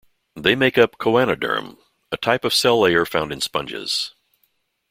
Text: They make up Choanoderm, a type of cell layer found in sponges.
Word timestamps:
They 0.35 0.55
make 0.55 0.79
up 0.79 0.97
Choanoderm, 0.97 1.77
a 2.11 2.17
type 2.17 2.43
of 2.43 2.55
cell 2.55 2.79
layer 2.81 3.05
found 3.05 3.31
in 3.31 3.39
sponges. 3.39 4.15